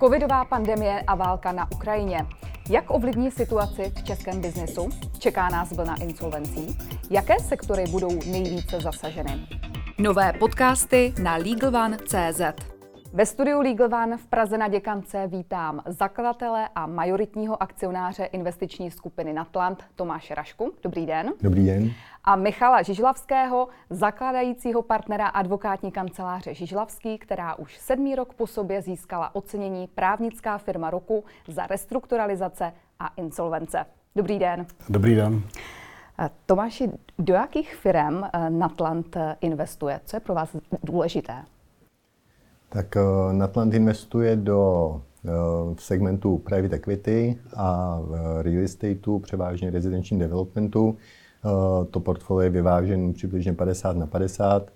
[0.00, 2.26] Covidová pandemie a válka na Ukrajině.
[2.70, 4.88] Jak ovlivní situaci v českém biznesu?
[5.18, 6.78] Čeká nás vlna insolvencí?
[7.10, 9.46] Jaké sektory budou nejvíce zasaženy?
[9.98, 12.40] Nové podcasty na LegalOne.cz
[13.12, 19.32] ve studiu Legal One v Praze na Děkance vítám zakladatele a majoritního akcionáře investiční skupiny
[19.32, 20.72] Natlant Tomáše Rašku.
[20.82, 21.32] Dobrý den.
[21.42, 21.90] Dobrý den.
[22.28, 29.34] A Michala Žižlavského, zakladajícího partnera advokátní kanceláře Žižlavský, která už sedmý rok po sobě získala
[29.34, 33.86] ocenění právnická firma roku za restrukturalizace a insolvence.
[34.16, 34.66] Dobrý den.
[34.88, 35.42] Dobrý den.
[36.46, 40.00] Tomáši, do jakých firm Natlant investuje?
[40.04, 41.44] Co je pro vás důležité?
[42.68, 42.96] Tak
[43.32, 45.02] Natland investuje do
[45.74, 47.98] v segmentu private equity a
[48.42, 50.96] real estateu, převážně rezidenčním developmentu.
[51.90, 54.70] To portfolio je vyvážen přibližně 50 na 50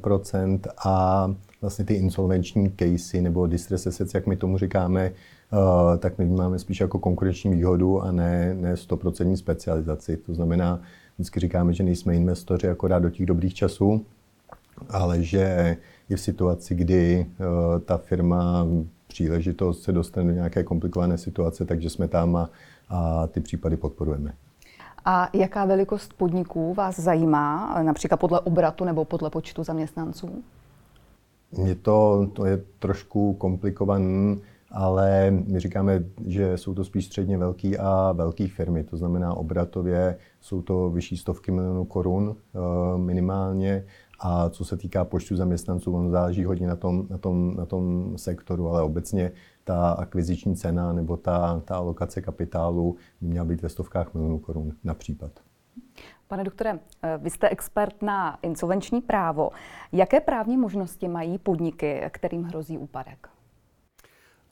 [0.00, 1.26] procent a
[1.60, 5.12] vlastně ty insolvenční casey nebo distress assets, jak my tomu říkáme,
[5.98, 10.16] tak my máme spíš jako konkurenční výhodu a ne, ne 100% specializaci.
[10.16, 10.80] To znamená,
[11.14, 14.04] vždycky říkáme, že nejsme investoři akorát do těch dobrých časů,
[14.90, 15.76] ale že
[16.08, 17.26] i v situaci, kdy
[17.84, 18.66] ta firma
[19.08, 22.50] příležitost se dostane do nějaké komplikované situace, takže jsme tam a,
[22.88, 24.32] a ty případy podporujeme.
[25.04, 30.42] A jaká velikost podniků vás zajímá, například podle obratu nebo podle počtu zaměstnanců?
[31.52, 34.36] Mě to, to je trošku komplikované,
[34.70, 38.84] ale my říkáme, že jsou to spíš středně velký a velké firmy.
[38.84, 42.58] To znamená obratově jsou to vyšší stovky milionů korun eh,
[42.98, 43.84] minimálně
[44.20, 48.12] a co se týká počtu zaměstnanců, ono záleží hodně na tom, na tom, na tom
[48.18, 49.32] sektoru, ale obecně
[49.64, 54.72] ta akviziční cena nebo ta, ta alokace kapitálu by měla být ve stovkách milionů korun
[54.84, 55.32] na případ.
[56.28, 56.78] Pane doktore,
[57.18, 59.50] vy jste expert na insolvenční právo.
[59.92, 63.28] Jaké právní možnosti mají podniky, kterým hrozí úpadek?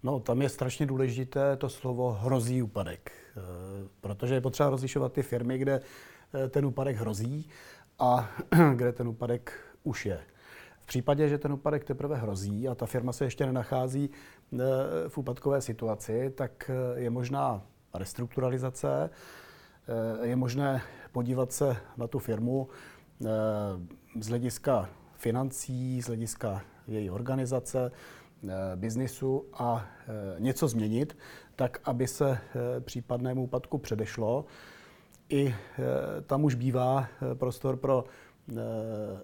[0.03, 3.41] No, tam je strašně důležité to slovo hrozí úpadek, eh,
[4.01, 5.81] protože je potřeba rozlišovat ty firmy, kde
[6.35, 7.49] eh, ten úpadek hrozí
[7.99, 8.31] a
[8.75, 10.21] kde ten úpadek už je.
[10.81, 14.59] V případě, že ten úpadek teprve hrozí a ta firma se ještě nenachází eh,
[15.09, 17.63] v úpadkové situaci, tak eh, je možná
[17.95, 19.11] restrukturalizace,
[20.23, 20.83] eh, je možné
[21.13, 22.69] podívat se na tu firmu
[24.21, 27.93] z hlediska financí, z hlediska její organizace,
[28.77, 29.87] biznisu a
[30.39, 31.19] něco změnit,
[31.57, 32.39] tak aby se
[32.81, 34.45] případnému úpadku předešlo
[35.29, 35.55] i eh,
[36.27, 38.55] tam už bývá eh, prostor pro eh,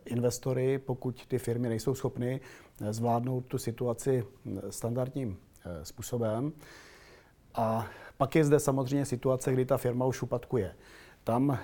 [0.05, 2.41] investory, pokud ty firmy nejsou schopny
[2.91, 4.25] zvládnout tu situaci
[4.71, 5.37] standardním
[5.83, 6.53] způsobem.
[7.55, 10.75] A pak je zde samozřejmě situace, kdy ta firma už upadkuje.
[11.25, 11.59] Tam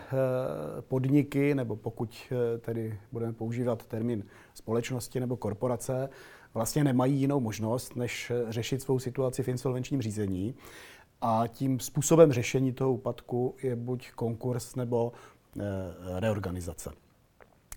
[0.81, 4.25] podniky, nebo pokud tedy budeme používat termín
[4.55, 6.09] společnosti nebo korporace,
[6.55, 10.55] vlastně nemají jinou možnost, než řešit svou situaci v insolvenčním řízení.
[11.21, 15.13] A tím způsobem řešení toho úpadku je buď konkurs nebo
[15.59, 16.91] e, reorganizace.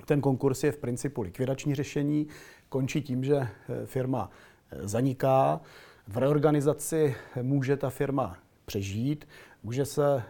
[0.05, 2.27] Ten konkurs je v principu likvidační řešení,
[2.69, 4.29] končí tím, že eh, firma
[4.71, 5.61] eh, zaniká.
[6.07, 9.27] V reorganizaci může ta firma přežít,
[9.63, 10.23] může se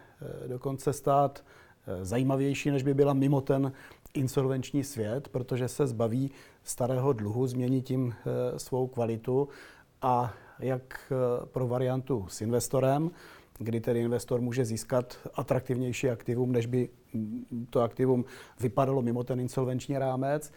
[0.47, 1.43] dokonce stát
[2.01, 3.71] zajímavější, než by byla mimo ten
[4.13, 6.31] insolvenční svět, protože se zbaví
[6.63, 8.13] starého dluhu, změní tím
[8.57, 9.49] svou kvalitu
[10.01, 13.11] a jak eh, pro variantu s investorem,
[13.57, 18.25] kdy tedy investor může získat atraktivnější aktivum, než by mm, to aktivum
[18.59, 20.51] vypadalo mimo ten insolvenční rámec,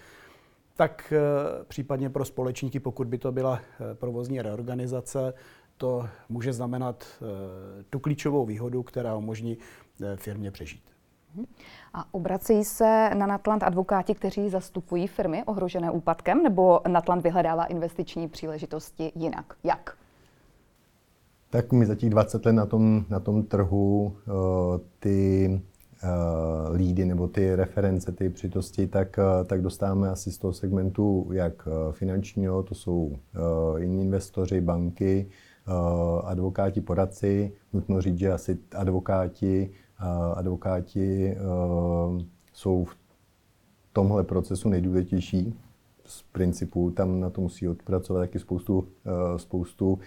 [0.76, 5.34] tak eh, případně pro společníky, pokud by to byla eh, provozní reorganizace,
[5.76, 7.04] to může znamenat
[7.90, 9.58] tu klíčovou výhodu, která umožní
[10.16, 10.96] firmě přežít.
[11.94, 18.28] A obrací se na Natlant advokáti, kteří zastupují firmy ohrožené úpadkem, nebo Natlant vyhledává investiční
[18.28, 19.54] příležitosti jinak?
[19.64, 19.95] Jak?
[21.50, 24.34] Tak my za těch 20 let na tom, na tom trhu uh,
[24.98, 25.48] ty
[26.04, 31.28] uh, lídy nebo ty reference, ty přitosti, tak, uh, tak dostáváme asi z toho segmentu
[31.32, 33.16] jak finančního, to jsou
[33.76, 35.26] jiní investoři, banky,
[36.24, 37.52] advokáti, poradci.
[37.72, 39.70] Nutno říct, že asi advokáti
[40.34, 41.36] advokáti
[42.52, 42.96] jsou v
[43.92, 45.54] tomhle procesu nejdůležitější
[46.06, 46.90] z principu.
[46.90, 48.88] Tam na to musí odpracovat taky spoustu,
[49.36, 49.98] spoustu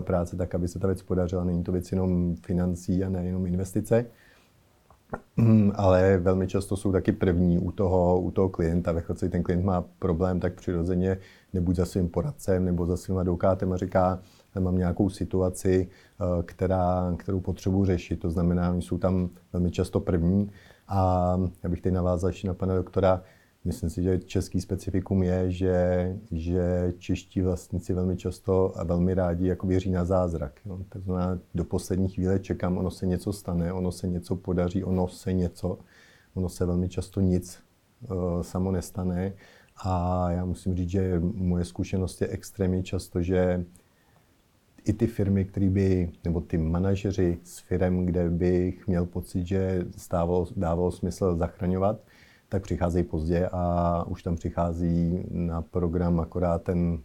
[0.00, 1.44] práce, tak aby se ta věc podařila.
[1.44, 4.06] Není to věc jenom financí a nejenom investice.
[5.74, 8.92] Ale velmi často jsou taky první u toho, u toho klienta.
[8.92, 11.18] Ve chvíli, ten klient má problém, tak přirozeně
[11.52, 14.18] nebuď za svým poradcem nebo za svým advokátem a říká,
[14.58, 18.20] mám nějakou situaci, eh, která, kterou potřebuji řešit.
[18.20, 20.50] To znamená, oni jsou tam velmi často první.
[20.88, 23.22] A já bych teď navázal ještě na pana doktora,
[23.68, 29.46] Myslím si, že český specifikum je, že, že čeští vlastníci velmi často a velmi rádi
[29.46, 30.60] jako věří na zázrak.
[30.66, 30.78] Jo.
[30.88, 35.08] To znamená, do poslední chvíle čekám, ono se něco stane, ono se něco podaří, ono
[35.08, 35.78] se něco,
[36.34, 37.58] ono se velmi často nic
[38.10, 39.32] uh, samo nestane.
[39.84, 43.64] A já musím říct, že moje zkušenost je extrémně často, že
[44.84, 49.86] i ty firmy, které by, nebo ty manažeři s firm, kde bych měl pocit, že
[49.96, 52.00] stávalo, dávalo smysl zachraňovat,
[52.48, 56.98] tak přicházejí pozdě a už tam přichází na program akorát ten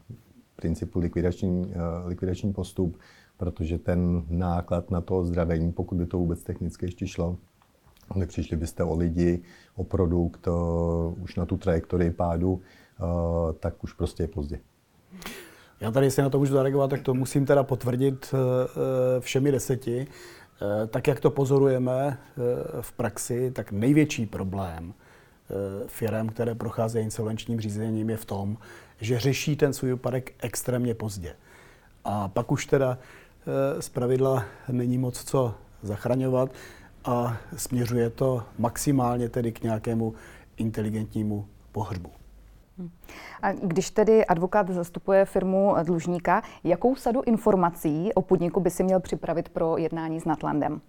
[0.55, 2.97] principu likvidační, eh, likvidační postup,
[3.37, 7.37] protože ten náklad na to ozdravení, pokud by to vůbec technicky ještě šlo,
[8.15, 9.41] nepřišli byste o lidi,
[9.75, 12.61] o produkt, o, už na tu trajektorii pádu,
[12.99, 14.59] o, tak už prostě je pozdě.
[15.79, 18.33] Já tady, jestli na to můžu zareagovat, tak to musím teda potvrdit
[19.19, 20.07] všemi deseti.
[20.87, 22.17] Tak, jak to pozorujeme
[22.81, 24.93] v praxi, tak největší problém
[25.87, 28.57] firm, které procházejí insolvenčním řízením, je v tom,
[29.01, 31.35] že řeší ten svůj úpadek extrémně pozdě.
[32.03, 32.97] A pak už teda
[33.79, 36.51] z pravidla není moc co zachraňovat
[37.05, 40.13] a směřuje to maximálně tedy k nějakému
[40.57, 42.09] inteligentnímu pohřbu.
[43.41, 48.99] A když tedy advokát zastupuje firmu dlužníka, jakou sadu informací o podniku by si měl
[48.99, 50.81] připravit pro jednání s Natlandem?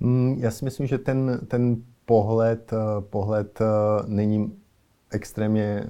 [0.00, 3.64] Mm, já si myslím, že ten, ten pohled, eh, pohled eh,
[4.06, 4.52] není
[5.10, 5.86] extrémně eh,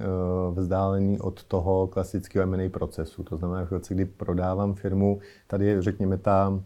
[0.53, 3.23] vzdálený od toho klasického M&A procesu.
[3.23, 6.59] To znamená, že kdy prodávám firmu, tady je, řekněme, ta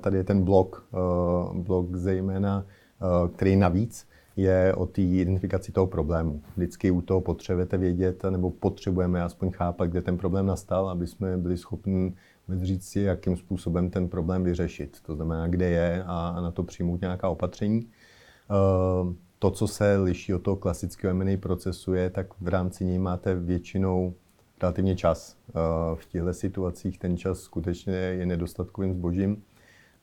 [0.00, 0.88] Tady je ten blok,
[1.52, 2.64] blok zejména,
[3.34, 6.42] který navíc je o té identifikaci toho problému.
[6.56, 11.36] Vždycky u toho potřebujete vědět, nebo potřebujeme aspoň chápat, kde ten problém nastal, aby jsme
[11.36, 12.14] byli schopni
[12.62, 14.96] říct si, jakým způsobem ten problém vyřešit.
[15.02, 17.86] To znamená, kde je a na to přijmout nějaká opatření.
[18.50, 22.98] Eh, to, co se liší od toho klasického M&A procesu, je, tak v rámci něj
[22.98, 24.14] máte většinou
[24.62, 25.36] relativně čas.
[25.94, 29.42] V těchto situacích ten čas skutečně je nedostatkovým zbožím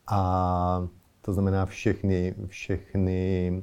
[0.07, 0.87] a
[1.21, 3.61] to znamená všechny, všechny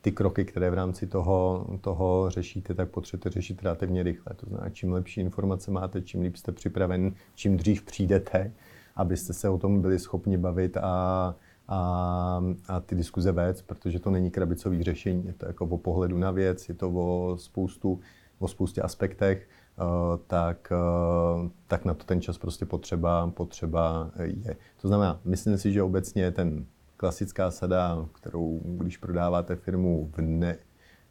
[0.00, 4.34] ty kroky, které v rámci toho, toho řešíte, tak potřebujete řešit relativně rychle.
[4.34, 8.52] To znamená, čím lepší informace máte, čím líp jste připraven, čím dřív přijdete,
[8.96, 11.34] abyste se o tom byli schopni bavit a,
[11.70, 15.26] a, a ty diskuze vést, protože to není krabicový řešení.
[15.26, 18.00] Je to jako o pohledu na věc, je to o spoustu,
[18.38, 19.46] o spoustě aspektech
[19.80, 24.56] Eh, tak, eh, tak na to ten čas prostě potřeba, potřeba je.
[24.82, 30.56] To znamená, myslím si, že obecně ten klasická sada, kterou když prodáváte firmu v, ne,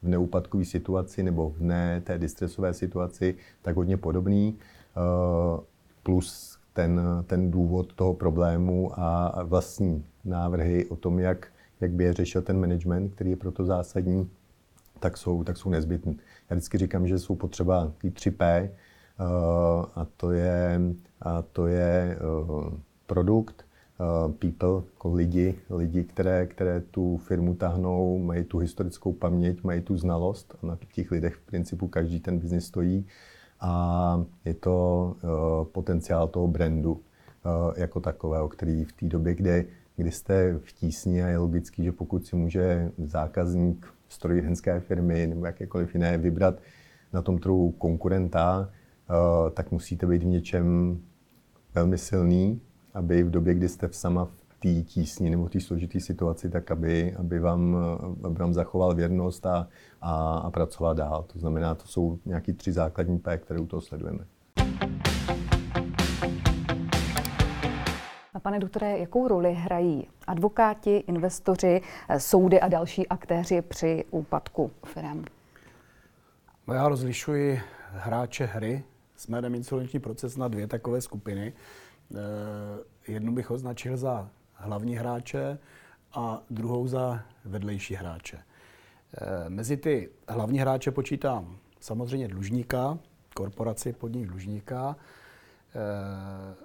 [0.01, 4.57] v neúpadkové situaci nebo v ne té distresové situaci, tak hodně podobný.
[4.57, 5.61] Eh,
[6.03, 11.47] plus ten, ten důvod toho problému a vlastní návrhy o tom, jak,
[11.81, 14.29] jak by je řešil ten management, který je proto zásadní,
[14.99, 16.13] tak jsou, tak jsou nezbytné.
[16.49, 18.69] Já vždycky říkám, že jsou potřeba ty 3P, eh,
[19.95, 20.81] a to je,
[21.21, 23.65] a to je eh, produkt,
[23.99, 29.81] eh, people, jako lidi, lidi které, které tu firmu tahnou, mají tu historickou paměť, mají
[29.81, 30.55] tu znalost.
[30.63, 33.05] A na těch lidech v principu každý ten biznis stojí.
[33.61, 35.15] A je to
[35.71, 37.01] potenciál toho brandu
[37.75, 41.91] jako takového, který v té době, kdy, kdy jste v tísni a je logický, že
[41.91, 46.55] pokud si může zákazník strojírenské firmy nebo jakékoliv jiné vybrat
[47.13, 50.99] na tom trhu konkurenta, eh, tak musíte být v něčem
[51.75, 52.61] velmi silný,
[52.93, 56.49] aby v době, kdy jste v sama v té tísni nebo v té složité situaci,
[56.49, 57.77] tak aby, aby, vám,
[58.23, 59.67] aby vám zachoval věrnost a,
[60.01, 61.25] a, a pracoval dál.
[61.33, 64.25] To znamená, to jsou nějaký tři základní P, které u toho sledujeme.
[68.41, 71.81] Pane doktore, jakou roli hrají advokáti, investoři,
[72.17, 75.25] soudy a další aktéři při úpadku firm?
[76.67, 77.59] No já rozlišuji
[77.91, 78.83] hráče hry
[79.15, 81.53] s jménem insolvenční proces na dvě takové skupiny.
[82.15, 85.57] Eh, jednu bych označil za hlavní hráče
[86.13, 88.37] a druhou za vedlejší hráče.
[88.37, 92.97] Eh, mezi ty hlavní hráče počítám samozřejmě dlužníka,
[93.35, 94.95] korporaci podnik dlužníka,
[95.75, 96.55] eh,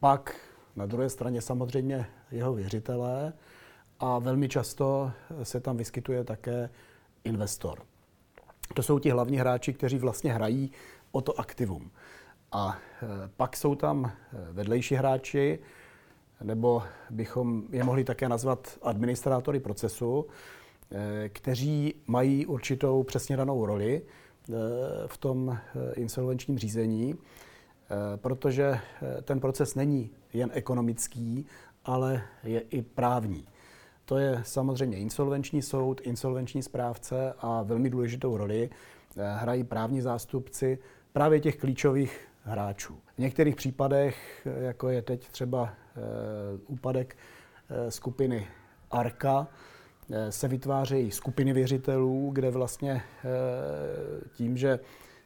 [0.00, 0.36] pak
[0.76, 3.32] na druhé straně samozřejmě jeho věřitelé
[4.00, 5.12] a velmi často
[5.42, 6.70] se tam vyskytuje také
[7.24, 7.82] investor.
[8.74, 10.70] To jsou ti hlavní hráči, kteří vlastně hrají
[11.12, 11.90] o to aktivum.
[12.52, 14.12] A e, pak jsou tam e,
[14.52, 15.58] vedlejší hráči,
[16.42, 20.26] nebo bychom je mohli také nazvat administrátory procesu,
[20.90, 24.02] e, kteří mají určitou přesně danou roli
[25.06, 25.58] v tom
[25.96, 27.18] insolvenčním řízení
[27.90, 31.46] Eh, protože eh, ten proces není jen ekonomický,
[31.84, 33.46] ale je i právní.
[34.04, 38.70] To je samozřejmě insolvenční soud, insolvenční správce a velmi důležitou roli
[39.36, 40.78] hrají právní zástupci
[41.12, 42.98] právě těch klíčových hráčů.
[43.14, 45.74] V některých případech, jako je teď třeba
[46.66, 47.16] úpadek
[47.88, 48.46] skupiny
[48.90, 49.48] Arka,
[50.30, 53.02] se vytvářejí skupiny věřitelů, kde vlastně
[54.32, 54.78] tím, že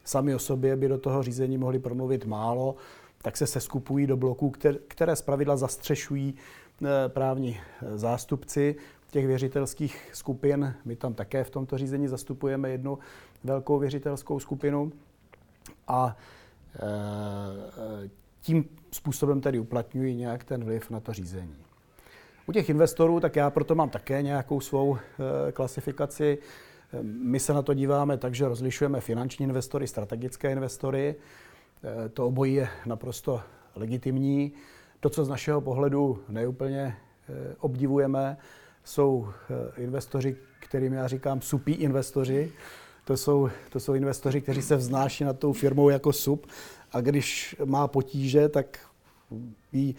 [0.03, 2.75] sami o sobě by do toho řízení mohli promluvit málo,
[3.21, 4.51] tak se seskupují do bloků,
[4.87, 8.75] které zpravidla zastřešují eh, právní eh, zástupci
[9.11, 10.73] těch věřitelských skupin.
[10.85, 12.99] My tam také v tomto řízení zastupujeme jednu
[13.43, 14.91] velkou věřitelskou skupinu
[15.87, 16.17] a
[16.75, 18.09] eh,
[18.41, 21.55] tím způsobem tedy uplatňují nějak ten vliv na to řízení.
[22.47, 24.97] U těch investorů, tak já proto mám také nějakou svou
[25.53, 26.37] klasifikaci.
[27.01, 31.15] My se na to díváme tak, že rozlišujeme finanční investory, strategické investory.
[31.83, 33.41] Eh, to obojí je naprosto
[33.75, 34.51] legitimní.
[34.99, 36.97] To, co z našeho pohledu neúplně
[37.29, 38.37] eh, obdivujeme,
[38.83, 42.51] jsou eh, investoři, kterým já říkám supí investoři.
[43.05, 46.47] To jsou, to jsou investoři, kteří se vznáší nad tou firmou jako sup
[46.91, 48.79] a když má potíže, tak
[49.71, 49.95] jí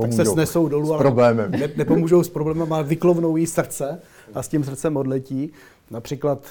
[0.00, 1.50] tak se snesou dolů, s problémem.
[1.54, 4.00] ale ne, nepomůžou s problémem, ale vyklovnou jí srdce
[4.34, 5.52] a s tím srdcem odletí.
[5.90, 6.46] Například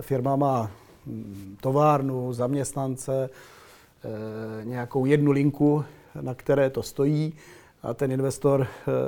[0.00, 0.70] firma má
[1.06, 3.30] hm, továrnu, zaměstnance,
[4.04, 5.84] Eh, nějakou jednu linku,
[6.20, 7.34] na které to stojí
[7.82, 8.66] a ten investor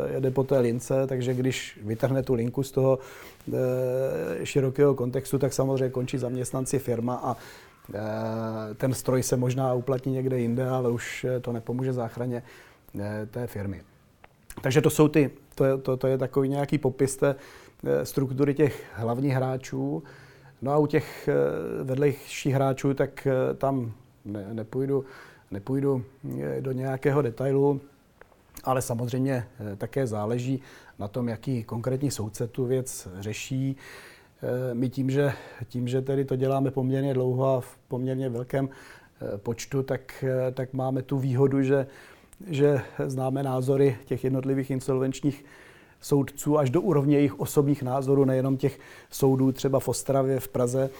[0.09, 5.39] eh, jede po té lince, takže když vytrhne tu linku z toho eh, širokého kontextu,
[5.39, 7.37] tak samozřejmě končí zaměstnanci firma a
[8.77, 12.43] ten stroj se možná uplatní někde jinde, ale už to nepomůže záchraně
[13.31, 13.83] té firmy.
[14.63, 17.35] Takže to jsou ty, to je, to, to je takový nějaký popis té
[18.03, 20.03] struktury těch hlavních hráčů.
[20.63, 21.29] No a u těch
[21.83, 23.29] vedlejších hráčů, tak
[23.59, 23.93] tam
[24.25, 25.05] ne, nepůjdu,
[25.51, 26.05] nepůjdu
[26.43, 27.81] eh, do nějakého detailu,
[28.65, 30.63] ale samozřejmě eh, také záleží
[30.99, 33.77] na tom, jaký konkrétní soudce tu věc řeší.
[34.43, 35.33] Eh, my tím, že,
[35.69, 38.69] tím, že tedy to děláme poměrně dlouho a v poměrně velkém
[39.37, 41.87] počtu, tak, tak máme tu výhodu, že,
[42.47, 45.45] že známe názory těch jednotlivých insolvenčních
[46.01, 48.79] soudců až do úrovně jejich osobních názorů, nejenom těch
[49.11, 50.91] soudů třeba v Ostravě, v Praze,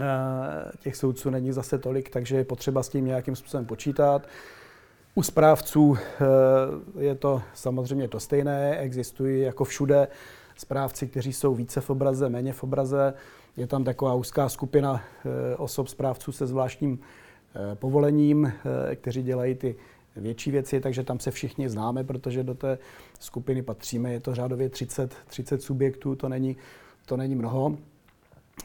[0.00, 4.26] Eh, těch soudců není zase tolik, takže je potřeba s tím nějakým způsobem počítat.
[5.14, 10.08] U správců eh, je to samozřejmě to stejné, existují jako všude
[10.56, 13.14] správci, kteří jsou více v obraze, méně v obraze.
[13.56, 16.98] Je tam taková úzká skupina eh, osob správců se zvláštním
[17.74, 18.52] povolením,
[18.94, 19.76] kteří dělají ty
[20.16, 22.78] větší věci, takže tam se všichni známe, protože do té
[23.20, 24.12] skupiny patříme.
[24.12, 26.56] Je to řádově 30, 30 subjektů, to není,
[27.06, 27.76] to není mnoho.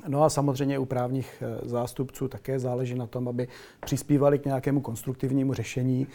[0.08, 3.48] No a samozřejmě u právních eh, zástupců také záleží na tom, aby
[3.80, 6.08] přispívali k nějakému konstruktivnímu řešení,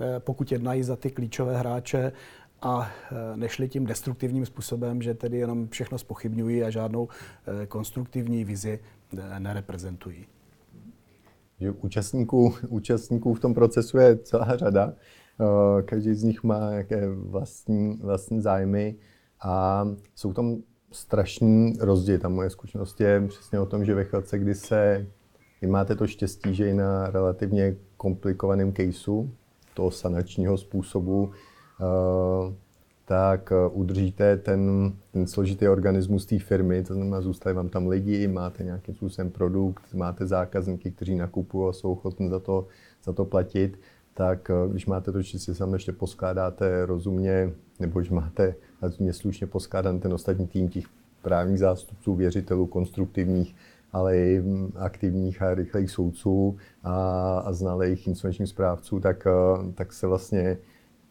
[0.00, 2.12] eh, pokud jednají za ty klíčové hráče
[2.62, 7.08] a eh, nešli tím destruktivním způsobem, že tedy jenom všechno spochybňují a žádnou
[7.68, 8.80] konstruktivní vizi
[9.38, 10.26] nereprezentují.
[11.60, 14.92] Že účastníků, účastníků v tom procesu je celá řada.
[15.84, 18.96] Každý z nich má nějaké vlastní, vlastní zájmy
[19.40, 20.56] a jsou tam
[20.92, 22.18] strašný rozdíl.
[22.18, 25.06] Ta moje zkušenost je přesně o tom, že ve chvilce, kdy se
[25.62, 29.30] vy máte to štěstí, že i na relativně komplikovaném caseu
[29.74, 31.32] toho sanačního způsobu,
[33.06, 38.28] tak eh, udržíte ten, ten složitý organismus té firmy, to znamená, zůstají vám tam lidi,
[38.28, 42.66] máte nějakým způsobem produkt, máte zákazníky, kteří nakupují a jsou ochotní za to,
[43.04, 43.78] za to platit,
[44.14, 49.46] tak eh, když máte to štěstí, sami ještě poskládáte rozumně, nebo když máte rozumně slušně
[49.46, 50.84] poskládaný ten ostatní tým těch
[51.22, 53.56] právních zástupců, věřitelů, konstruktivních,
[53.92, 59.92] ale i hm, aktivních a rychlých soudců a, a znalých insolvenčních správců, tak, eh, tak
[59.92, 60.58] se vlastně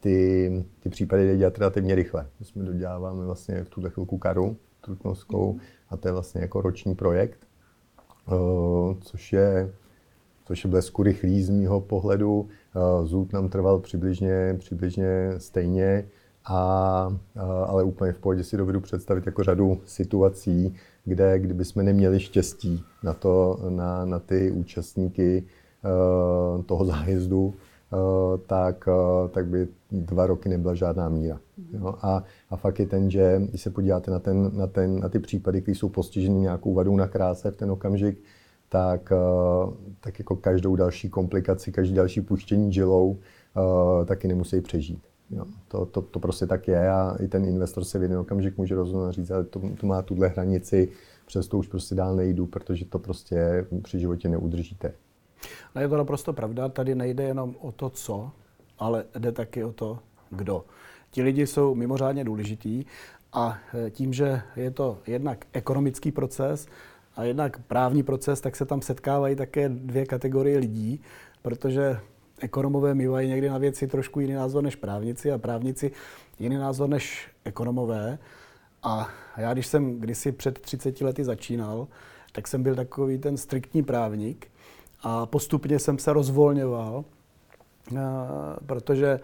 [0.05, 2.27] ty, ty případy jde dělat relativně rychle.
[2.39, 5.57] My jsme doděláváme vlastně v tuhle chvilku karu trutnovskou
[5.89, 7.39] a to je vlastně jako roční projekt,
[8.27, 9.73] eh, což je,
[10.45, 12.47] což je blesku rychlý z mýho pohledu.
[12.75, 16.05] Eh, zůd nám trval přibližně, přibližně stejně,
[16.45, 22.19] a, a, ale úplně v pohodě si dovedu představit jako řadu situací, kde kdybychom neměli
[22.19, 25.43] štěstí na, to, na, na ty účastníky
[26.65, 27.53] toho zájezdu,
[28.47, 31.39] tak, uh, tak by dva roky nebyla žádná míra.
[31.73, 31.95] Jo?
[32.01, 35.19] A, a fakt je ten, že když se podíváte na, ten, na, ten, na ty
[35.19, 38.17] případy, které jsou postiženy nějakou vadou na kráse v ten okamžik,
[38.69, 39.13] tak,
[39.99, 43.17] tak jako každou další komplikaci, každý další puštění žilou
[44.05, 45.03] taky nemusí přežít.
[45.29, 48.57] Jo, to, to, to prostě tak je a i ten investor se v jeden okamžik
[48.57, 50.89] může rozhodnout a říct, ale to, to má tuhle hranici,
[51.25, 54.93] přes to už prostě dál nejdu, protože to prostě při životě neudržíte.
[55.75, 58.31] No je to naprosto pravda, tady nejde jenom o to, co,
[58.79, 59.99] ale jde taky o to,
[60.29, 60.65] kdo.
[61.11, 62.85] Ti lidi jsou mimořádně důležitý
[63.33, 66.67] a e, tím, že je to jednak ekonomický proces,
[67.15, 71.01] a jednak právní proces, tak se tam setkávají také dvě kategorie lidí,
[71.41, 71.99] protože
[72.39, 75.91] ekonomové mývají někdy na věci trošku jiný názor než právníci a právníci
[76.39, 78.19] jiný názor než ekonomové.
[78.83, 81.87] A já, když jsem kdysi před 30 lety začínal,
[82.31, 84.47] tak jsem byl takový ten striktní právník
[85.05, 87.05] a postupně jsem se rozvolňoval,
[87.91, 87.99] eh,
[88.65, 89.19] protože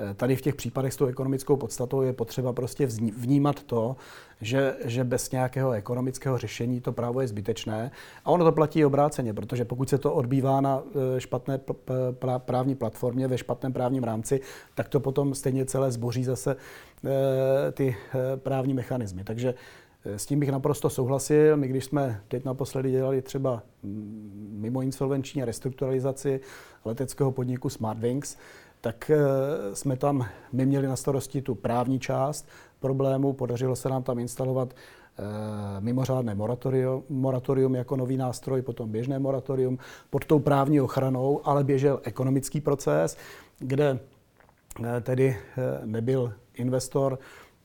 [0.00, 3.96] Eh, tady v těch případech s tou ekonomickou podstatou je potřeba prostě vnímat to,
[4.40, 7.90] že, že bez nějakého ekonomického řešení to právo je zbytečné.
[8.24, 10.82] A ono to platí obráceně, protože pokud se to odbývá na
[11.16, 11.60] eh, špatné
[12.38, 14.40] právní platformě, ve špatném právním rámci,
[14.74, 16.56] tak to potom stejně celé zboří zase
[17.72, 17.96] ty
[18.36, 19.24] právní mechanismy.
[19.24, 19.54] Takže
[20.06, 21.56] s tím bych naprosto souhlasil.
[21.56, 26.40] My, když jsme teď naposledy dělali třeba mm, mimo insolvenční restrukturalizaci
[26.84, 28.36] leteckého podniku Smartwings,
[28.80, 29.16] tak eh,
[29.74, 32.48] jsme tam, my měli na starosti tu právní část
[32.80, 35.22] problému, podařilo se nám tam instalovat eh,
[35.80, 39.78] mimořádné moratorium, moratorium jako nový nástroj, potom běžné moratorium
[40.10, 43.16] pod tou právní ochranou, ale běžel ekonomický proces,
[43.58, 43.98] kde
[44.84, 45.36] eh, tedy
[45.84, 47.18] nebyl investor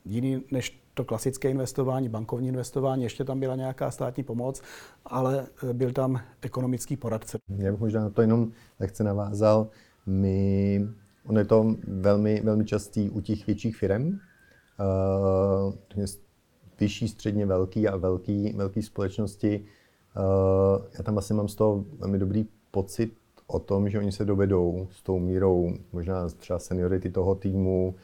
[0.05, 4.61] jiný než to klasické investování, bankovní investování, ještě tam byla nějaká státní pomoc,
[5.05, 7.37] ale byl tam ekonomický poradce.
[7.57, 9.67] Já bych možná na to jenom lehce navázal.
[10.05, 10.87] My
[11.25, 14.07] Ono je to velmi, velmi častý u těch větších firm.
[14.07, 15.73] Uh,
[16.79, 19.65] vyšší, středně velký a velký, velký společnosti.
[20.17, 23.13] Uh, já tam vlastně mám z toho velmi dobrý pocit
[23.47, 27.95] o tom, že oni se dovedou s tou mírou možná třeba seniority toho týmu,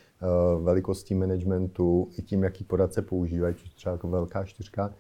[0.62, 4.93] velikostí managementu i tím, jaký poradce používají, třeba jako velká čtyřka,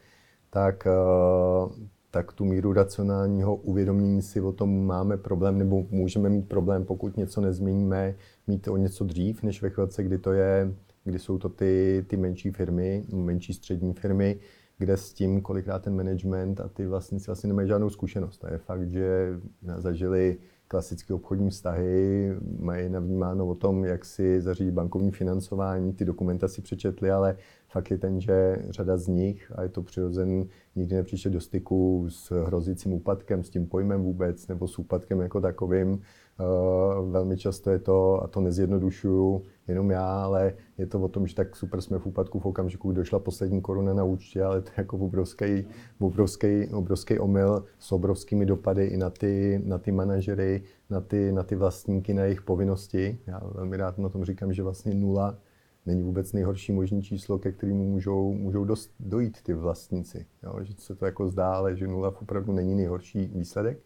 [0.49, 1.71] tak uh,
[2.11, 7.17] tak tu míru racionálního uvědomění si o tom máme problém, nebo můžeme mít problém, pokud
[7.17, 8.15] něco nezměníme,
[8.47, 12.17] mít o něco dřív, než ve chvilce, kdy to je, kdy jsou to ty, ty
[12.17, 14.39] menší firmy, menší střední firmy,
[14.77, 18.37] kde s tím kolikrát ten management a ty vlastníci vlastně nemají žádnou zkušenost.
[18.37, 19.39] To je fakt, že
[19.77, 26.61] zažili klasické obchodní vztahy, mají navnímáno o tom, jak si zařídit bankovní financování, ty dokumentaci
[26.61, 27.37] přečetli, ale
[27.69, 32.05] fakt je ten, že řada z nich, a je to přirozen, nikdy nepřišel do styku
[32.09, 36.01] s hrozícím úpadkem, s tím pojmem vůbec, nebo s úpadkem jako takovým.
[36.39, 41.27] Uh, velmi často je to, a to nezjednodušuju jenom já, ale je to o tom,
[41.27, 44.61] že tak super jsme v úpadku v okamžiku, kdy došla poslední koruna na účtě, ale
[44.61, 45.65] to je jako obrovský,
[45.99, 51.43] obrovský, obrovský omyl s obrovskými dopady i na ty, na ty manažery, na ty, na
[51.43, 53.19] ty vlastníky, na jejich povinnosti.
[53.27, 55.37] Já velmi rád na tom říkám, že vlastně nula
[55.85, 60.25] není vůbec nejhorší možný číslo, ke kterému můžou, můžou dost, dojít ty vlastníci.
[60.43, 60.63] Jo?
[60.63, 63.79] Že se to jako zdá, ale že nula opravdu není nejhorší výsledek.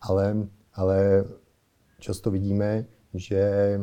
[0.00, 0.36] Ale,
[0.74, 1.24] ale
[2.00, 3.80] často vidíme, že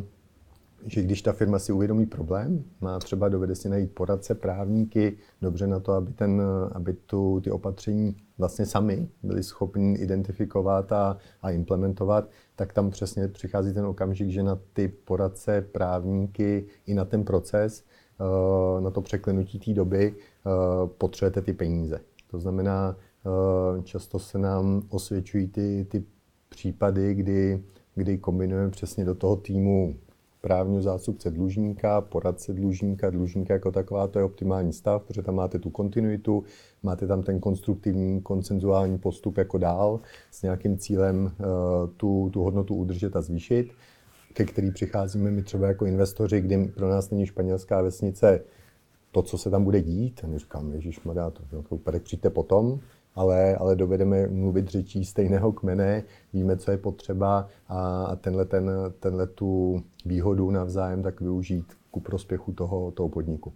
[0.86, 5.68] že když ta firma si uvědomí problém, má třeba dovede si najít poradce, právníky, dobře
[5.68, 11.52] na to, aby, ten, aby tu, ty opatření vlastně sami byli schopni identifikovat a, a
[11.52, 17.24] implementovat, tak tam přesně přichází ten okamžik, že na ty poradce, právníky i na ten
[17.24, 17.84] proces,
[18.20, 20.50] eh, na to překlenutí té doby eh,
[20.98, 22.00] potřebujete ty peníze.
[22.32, 26.04] To znamená, eh, často se nám osvědčují ty, ty
[26.50, 27.64] případy, kdy,
[27.98, 29.96] kdy kombinujeme přesně do toho týmu
[30.42, 35.60] právního zástupce dlužníka, poradce dlužníka, dlužníka jako taková, to je optimální stav, protože tam máte
[35.60, 36.44] tu kontinuitu,
[36.84, 40.00] máte tam ten konstruktivní, koncenzuální postup jako dál
[40.32, 41.32] s nějakým cílem uh,
[41.98, 43.72] tu, tu hodnotu udržet a zvýšit,
[44.34, 48.42] ke který přicházíme my třeba jako investoři, kdy pro nás není španělská vesnice
[49.12, 50.22] to, co se tam bude dít.
[50.24, 51.00] A my říkáme, Ježíš
[51.32, 52.80] to, to přijďte potom,
[53.18, 56.04] ale, ale dovedeme mluvit řečí stejného kmene,
[56.34, 62.54] víme, co je potřeba a tenhle, ten, tenhle tu výhodu navzájem tak využít ku prospěchu
[62.54, 63.54] toho, toho podniku.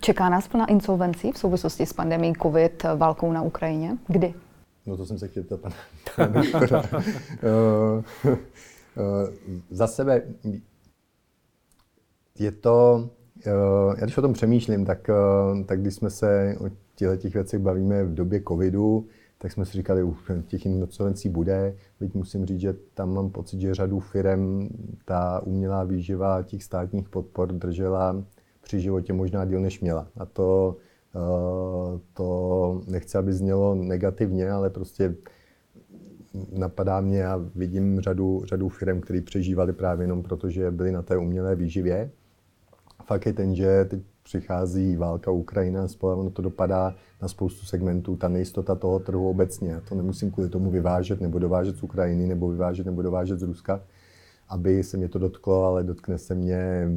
[0.00, 3.98] Čeká nás plná insolvencí v souvislosti s pandemí COVID, válkou na Ukrajině?
[4.08, 4.34] Kdy?
[4.86, 5.76] No to jsem se chtěl pana,
[6.52, 6.82] pana
[7.42, 9.32] eh, eh,
[9.70, 10.22] Za sebe
[12.38, 13.08] je to
[13.46, 17.60] já když o tom přemýšlím, tak, eh, tak když jsme se o těchto těch věcech
[17.60, 19.06] bavíme v době covidu,
[19.38, 21.74] tak jsme si říkali, už těch insolvencí bude.
[22.00, 24.68] Byť musím říct, že tam mám pocit, že řadu firm
[25.04, 28.24] ta umělá výživa těch státních podpor držela
[28.62, 30.06] při životě možná díl, než měla.
[30.16, 30.76] A to,
[31.14, 35.14] eh, to nechci, aby znělo negativně, ale prostě
[36.52, 41.02] napadá mě a vidím řadu, řadu firm, které přežívali právě jenom proto, že byly na
[41.02, 42.10] té umělé výživě
[43.06, 48.28] fakt je ten, že teď přichází válka Ukrajina, ono to dopadá na spoustu segmentů, ta
[48.28, 49.70] nejistota toho trhu obecně.
[49.70, 53.42] Já to nemusím kvůli tomu vyvážet nebo dovážet z Ukrajiny, nebo vyvážet nebo dovážet z
[53.42, 53.80] Ruska,
[54.48, 56.88] aby se mě to dotklo, ale dotkne se mě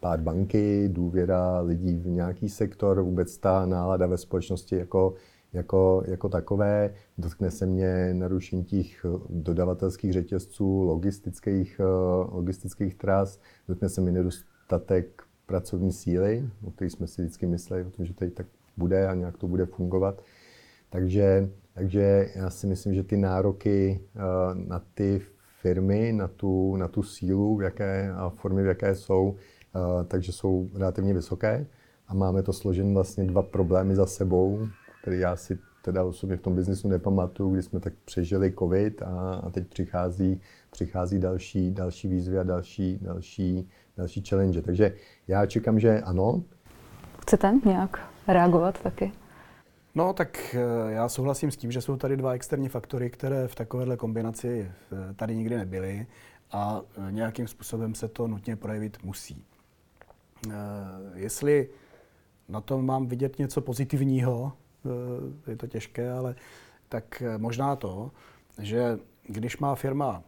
[0.00, 5.14] pád banky, důvěra lidí v nějaký sektor, vůbec ta nálada ve společnosti jako,
[5.52, 6.94] jako, jako takové.
[7.18, 11.80] Dotkne se mě narušení těch dodavatelských řetězců, logistických,
[12.32, 17.90] logistických tras, dotkne se mi nedostatek pracovní síly, o které jsme si vždycky mysleli, o
[17.90, 20.22] tom, že tady tak bude a nějak to bude fungovat.
[20.90, 24.18] Takže, takže já si myslím, že ty nároky eh,
[24.54, 25.20] na ty
[25.60, 29.36] firmy, na tu, na tu sílu, v jaké a formy, v jaké jsou,
[29.76, 31.66] eh, takže jsou relativně vysoké.
[32.08, 34.68] A máme to složen vlastně dva problémy za sebou,
[35.02, 39.34] které já si teda osobně v tom biznisu nepamatuju, kdy jsme tak přežili covid a,
[39.34, 44.62] a teď přichází, přichází další, další výzvy a další, další, další challenge.
[44.62, 44.94] Takže
[45.28, 46.42] já čekám, že ano.
[47.22, 49.12] Chcete nějak reagovat taky?
[49.94, 53.54] No, tak eh, já souhlasím s tím, že jsou tady dva externí faktory, které v
[53.54, 56.06] takovéhle kombinaci eh, tady nikdy nebyly
[56.52, 59.44] a eh, nějakým způsobem se to nutně projevit musí.
[61.14, 61.68] Jestli
[62.48, 64.52] na tom mám vidět něco pozitivního,
[65.46, 66.34] je to těžké, ale
[66.88, 68.10] tak možná to,
[68.58, 70.22] že když má firma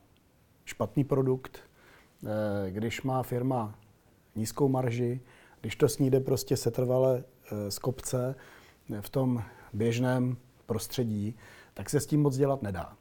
[0.64, 1.58] špatný produkt,
[2.70, 3.78] když má firma
[4.36, 5.20] nízkou marži,
[5.60, 7.24] když to s ní jde prostě setrvale
[7.68, 8.34] z kopce
[9.00, 9.42] v tom
[9.72, 11.36] běžném prostředí,
[11.74, 12.96] tak se s tím moc dělat nedá.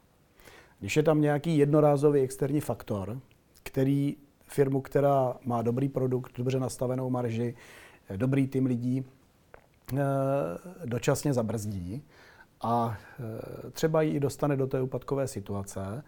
[0.80, 3.20] Když je tam nějaký jednorázový externí faktor,
[3.62, 4.16] který
[4.46, 7.54] firmu, která má dobrý produkt, dobře nastavenou marži,
[8.16, 9.17] dobrý tým lidí, eh,
[10.84, 12.04] dočasně zabrzdí
[12.60, 16.04] a eh, třeba ji dostane do té úpadkové situace,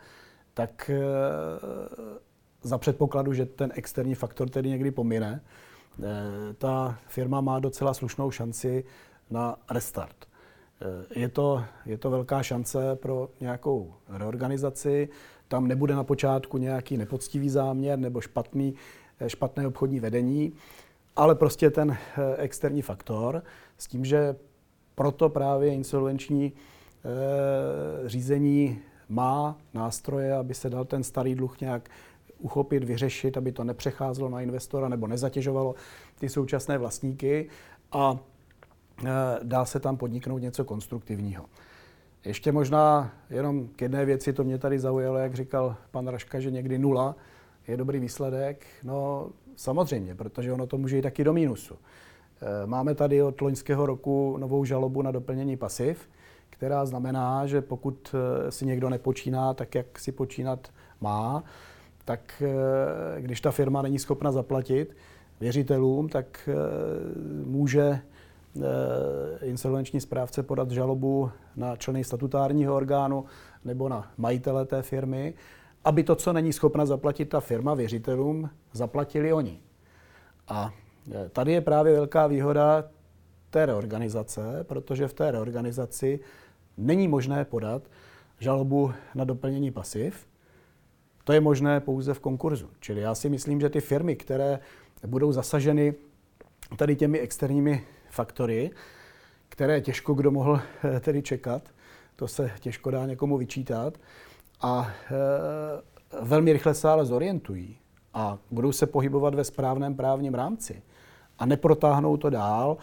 [0.54, 1.00] tak eh,
[2.62, 5.40] za předpokladu, že ten externí faktor tedy někdy pomine,
[6.58, 8.84] ta firma má docela slušnou šanci
[9.30, 10.16] na restart.
[11.14, 15.08] Je to, je to velká šance pro nějakou reorganizaci.
[15.48, 18.74] Tam nebude na počátku nějaký nepoctivý záměr nebo špatný,
[19.26, 20.52] špatné obchodní vedení,
[21.20, 23.42] ale prostě ten eh, externí faktor
[23.78, 24.36] s tím, že
[24.94, 28.78] proto právě insolvenční eh, řízení
[29.08, 31.88] má nástroje, aby se dal ten starý dluh nějak
[32.38, 35.74] uchopit, vyřešit, aby to nepřecházelo na investora nebo nezatěžovalo
[36.18, 37.48] ty současné vlastníky.
[37.92, 38.18] A
[39.04, 41.44] Eh, dá se tam podniknout něco konstruktivního.
[42.24, 46.50] Ještě možná jenom k jedné věci, to mě tady zaujalo, jak říkal pan Raška, že
[46.50, 47.16] někdy nula
[47.70, 48.66] je dobrý výsledek.
[48.82, 51.74] No samozřejmě, protože ono to může jít taky do mínusu.
[51.74, 56.08] Eh, máme tady od loňského roku novou žalobu na doplnění pasiv,
[56.50, 60.68] která znamená, že pokud eh, si někdo nepočíná tak, jak si počínat
[61.00, 61.44] má,
[62.04, 62.42] tak
[63.18, 64.96] když ta firma není schopna zaplatit
[65.40, 66.48] věřitelům, tak
[67.44, 68.00] může
[68.56, 73.24] Eh, insolvenční správce podat žalobu na členy statutárního orgánu
[73.64, 75.34] nebo na majitele té firmy,
[75.84, 79.60] aby to, co není schopna zaplatit ta firma věřitelům, zaplatili oni.
[80.48, 80.72] A
[81.12, 82.84] eh, tady je právě velká výhoda
[83.50, 86.20] té reorganizace, protože v té reorganizaci
[86.76, 87.82] není možné podat
[88.38, 90.26] žalobu na doplnění pasiv.
[91.24, 92.70] To je možné pouze v konkurzu.
[92.80, 94.58] Čili já si myslím, že ty firmy, které
[95.06, 95.94] budou zasaženy
[96.76, 98.70] tady těmi externími faktory,
[99.48, 101.62] které těžko kdo mohl eh, tedy čekat.
[102.16, 103.98] To se těžko dá někomu vyčítat.
[104.60, 107.78] A e, velmi rychle se ale zorientují
[108.14, 110.82] a budou se pohybovat ve správném právním rámci
[111.38, 112.76] a neprotáhnou to dál,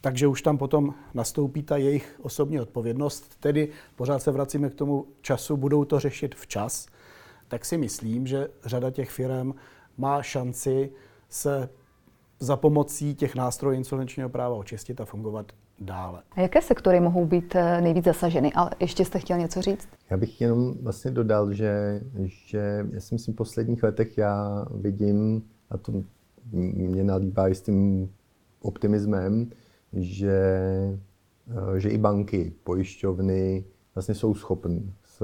[0.00, 5.06] takže už tam potom nastoupí ta jejich osobní odpovědnost, tedy pořád se vracíme k tomu
[5.20, 6.86] času, budou to řešit včas,
[7.48, 9.54] tak si myslím, že řada těch firm
[9.96, 10.92] má šanci
[11.28, 11.68] se
[12.40, 16.22] za pomocí těch nástrojů insolvenčního práva očistit a fungovat dále.
[16.32, 18.52] A jaké sektory mohou být eh, nejvíc zasaženy?
[18.52, 19.88] Ale ještě jste chtěl něco říct?
[20.10, 25.42] Já bych jenom vlastně dodal, že, že já si myslím, v posledních letech já vidím,
[25.70, 25.92] a to
[26.52, 28.10] mě nalívá i s tím
[28.62, 29.50] optimismem,
[29.92, 30.38] že,
[31.50, 35.22] eh, že i banky, pojišťovny vlastně jsou schopny s,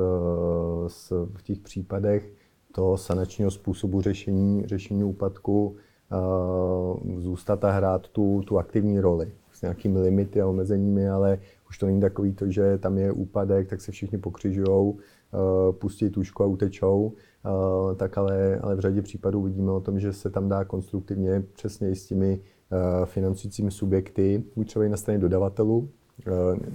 [0.86, 2.32] s, v těch případech
[2.72, 5.76] toho sanačního způsobu řešení, řešení úpadku
[6.12, 11.78] Eh, zůstat a hrát tu, tu aktivní roli s nějakými limity a omezeními, ale už
[11.78, 16.42] to není takový to, že tam je úpadek, tak se všichni pokřižují, eh, pustí tušku
[16.42, 20.48] a utečou, eh, tak ale, ale v řadě případů vidíme o tom, že se tam
[20.48, 22.40] dá konstruktivně přesně i s těmi
[23.04, 25.88] financujícími subjekty, buď třeba i na straně dodavatelů,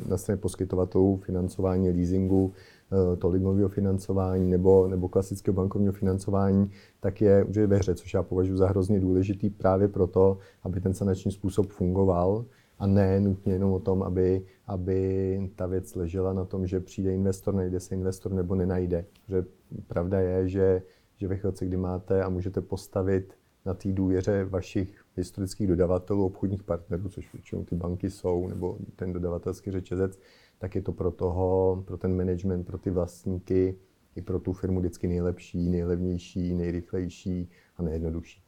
[0.09, 2.53] na straně poskytovatelů, financování, leasingu,
[2.91, 8.23] Eh, tolik financování nebo, nebo klasického bankovního financování, tak je už ve hře, což já
[8.23, 12.45] považuji za hrozně důležitý právě proto, aby ten sanační způsob fungoval
[12.79, 17.13] a ne nutně jenom o tom, aby, aby ta věc ležela na tom, že přijde
[17.13, 19.05] investor, najde se investor nebo nenajde.
[19.27, 19.45] Že
[19.87, 20.81] pravda je, že,
[21.15, 23.33] že ve chvíli, kdy máte a můžete postavit
[23.65, 29.13] na té důvěře vašich historických dodavatelů, obchodních partnerů, což většinou ty banky jsou, nebo ten
[29.13, 30.19] dodavatelský řetězec,
[30.57, 33.75] tak je to pro toho, pro ten management, pro ty vlastníky,
[34.15, 38.44] i pro tu firmu vždycky nejlepší, nejlevnější, nejrychlejší a nejjednodušší.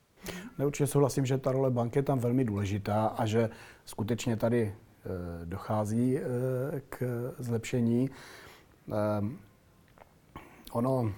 [0.66, 3.50] Určitě souhlasím, že ta role banky je tam velmi důležitá a že
[3.86, 6.22] skutečně tady eh, dochází eh,
[6.90, 7.04] k
[7.40, 8.10] zlepšení.
[8.92, 9.38] Ehm,
[10.72, 11.12] ono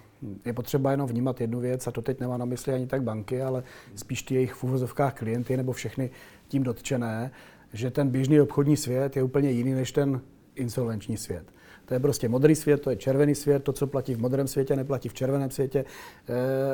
[0.46, 3.42] je potřeba jenom vnímat jednu věc, a to teď nemá na mysli ani tak banky,
[3.42, 3.64] ale
[3.96, 6.10] spíš ty jejich v uvozovkách klienty nebo všechny
[6.48, 7.32] tím dotčené,
[7.74, 10.22] že ten běžný obchodní svět je úplně jiný než ten
[10.56, 11.54] insolvenční svět.
[11.90, 14.76] To je prostě modrý svět, to je červený svět, to, co platí v modrém světě,
[14.76, 15.86] neplatí v červeném světě,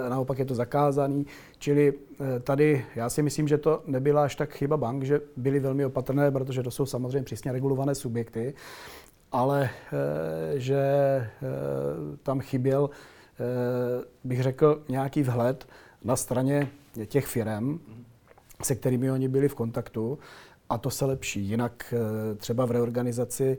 [0.06, 1.26] e, naopak je to zakázaný.
[1.60, 1.94] Čili
[2.36, 5.86] e, tady já si myslím, že to nebyla až tak chyba bank, že byly velmi
[5.86, 8.54] opatrné, protože to jsou samozřejmě přísně regulované subjekty,
[9.32, 11.30] ale e, že e,
[12.24, 13.46] tam chyběl, e,
[14.24, 15.68] bych řekl, nějaký vhled
[16.04, 16.68] na straně
[17.06, 17.80] těch firm,
[18.64, 20.20] se kterými oni byli v kontaktu,
[20.70, 21.42] a to se lepší.
[21.42, 21.94] Jinak
[22.38, 23.58] třeba v reorganizaci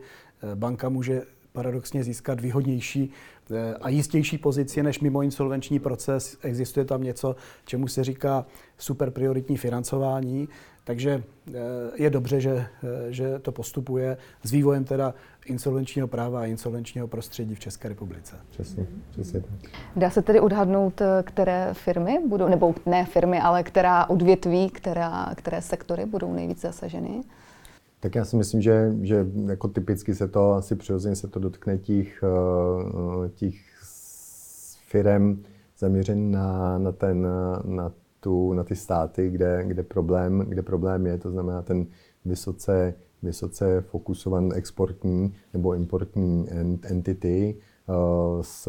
[0.54, 1.22] banka může
[1.56, 3.10] paradoxně získat výhodnější
[3.50, 6.36] eh, a jistější pozici než mimo insolvenční proces.
[6.42, 8.46] Existuje tam něco, čemu se říká
[8.78, 10.48] super prioritní financování,
[10.84, 11.52] takže eh,
[11.94, 15.14] je dobře, že, eh, že to postupuje s vývojem teda
[15.46, 18.36] insolvenčního práva a insolvenčního prostředí v České republice.
[18.50, 19.70] Přesně, přesně tak.
[19.96, 25.62] Dá se tedy odhadnout, které firmy budou, nebo ne firmy, ale která odvětví, která, které
[25.62, 27.22] sektory budou nejvíce zasaženy?
[28.00, 31.78] Tak já si myslím, že, že jako typicky se to, asi přirozeně se to dotkne
[31.78, 33.54] těch, eh, těch
[34.88, 35.42] firm
[35.78, 37.26] zaměřen na, na, ten,
[37.64, 41.86] na, tu, na ty státy, kde, kde, problém, kde problém je, to znamená ten
[42.24, 46.46] vysoce, vysoce fokusovaný exportní nebo importní
[46.82, 47.56] entity
[47.88, 47.92] eh,
[48.42, 48.68] s,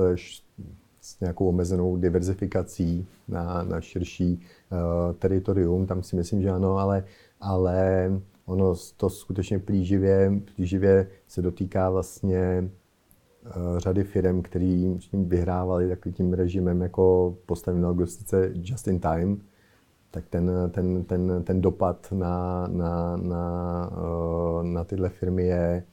[1.08, 4.40] s nějakou omezenou diverzifikací na, na širší
[4.72, 5.86] uh, teritorium.
[5.86, 7.04] Tam si myslím, že ano, ale,
[7.42, 8.12] ale
[8.48, 12.70] ono to skutečně plíživě, plíživě se dotýká vlastně
[13.46, 19.00] uh, řady firm, který tím vyhrávali takovým tím režimem jako postavení na logistice just in
[19.00, 19.42] time,
[20.12, 25.84] tak ten, ten, ten, ten dopad na, na, na, uh, na tyhle firmy je,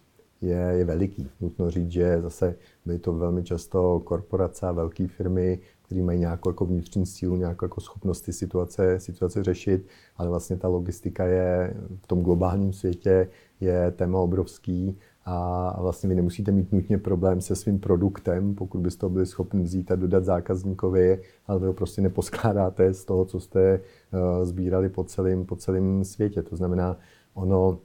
[0.41, 1.31] je, je veliký.
[1.41, 6.51] Nutno říct, že zase byly to velmi často korporace a velké firmy, který mají nějakou
[6.51, 11.75] jako vnitřní sílu, nějakou jako schopnost ty situace, situace řešit, ale vlastně ta logistika je
[12.03, 13.29] v tom globálním světě
[13.61, 19.01] je téma obrovský a vlastně vy nemusíte mít nutně problém se svým produktem, pokud byste
[19.01, 23.41] to byli schopni vzít a dodat zákazníkovi, ale vy ho prostě neposkládáte z toho, co
[23.41, 26.43] jste uh, sbírali po celém, po celém světě.
[26.43, 26.97] To znamená,
[27.35, 27.79] ono, uh,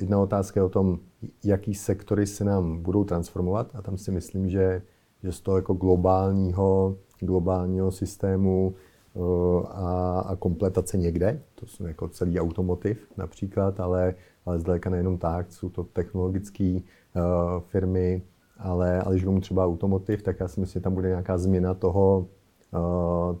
[0.00, 0.98] jedna otázka je o tom,
[1.44, 4.82] jaký sektory se nám budou transformovat a tam si myslím, že,
[5.22, 8.74] že z toho jako globálního globálního systému
[9.16, 9.20] eh,
[9.68, 11.40] a, a kompletace někde.
[11.54, 14.14] To jsou jako celý automotiv například, ale,
[14.46, 16.80] ale zdaleka nejenom tak, jsou to technologické
[17.14, 18.22] uh, firmy,
[18.58, 22.26] ale, ale když třeba automotiv, tak já si myslím, že tam bude nějaká změna toho,
[22.72, 23.36] uh,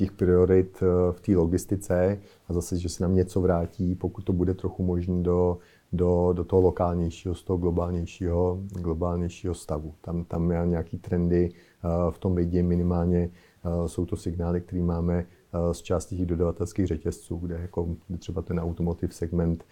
[0.00, 0.80] těch priorit
[1.12, 5.22] v té logistice a zase, že se nám něco vrátí, pokud to bude trochu možné
[5.22, 5.58] do,
[5.92, 9.94] do, do toho lokálnějšího, z toho globálnějšího, globálnějšího stavu.
[10.00, 11.52] Tam, tam já nějaký trendy
[12.10, 13.30] v tom vidím minimálně.
[13.86, 15.26] Jsou to signály, které máme
[15.72, 19.64] z části těch dodavatelských řetězců, kde jako třeba ten automotive segment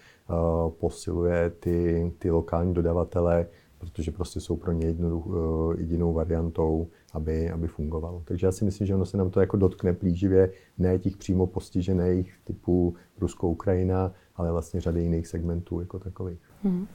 [0.69, 3.47] posiluje ty, ty lokální dodavatele,
[3.79, 4.95] protože prostě jsou pro ně
[5.79, 8.23] jedinou variantou, aby, aby fungovalo.
[8.25, 11.47] Takže já si myslím, že ono se nám to jako dotkne plíživě, ne těch přímo
[11.47, 16.39] postižených typu Rusko-Ukrajina, ale vlastně řady jiných segmentů jako takových.
[16.65, 16.87] Hmm.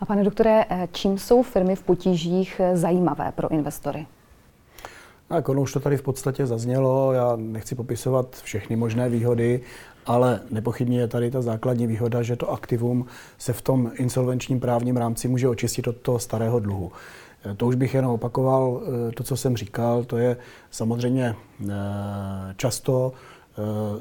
[0.00, 4.06] A pane doktore, čím jsou firmy v potížích zajímavé pro investory?
[5.28, 9.60] Tak ono už to tady v podstatě zaznělo, já nechci popisovat všechny možné výhody,
[10.06, 13.06] ale nepochybně je tady ta základní výhoda, že to aktivum
[13.38, 16.92] se v tom insolvenčním právním rámci může očistit od toho starého dluhu.
[17.44, 20.36] Eh, to už bych jenom opakoval, eh, to, co jsem říkal, to je
[20.70, 21.74] samozřejmě eh,
[22.56, 23.12] často